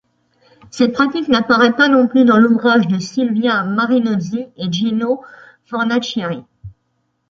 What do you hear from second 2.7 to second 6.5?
de Silvia Marinozzi et Gino Fornaciari.